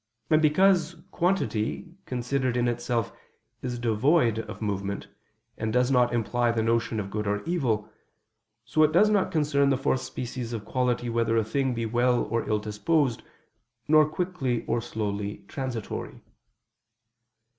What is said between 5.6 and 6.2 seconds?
does not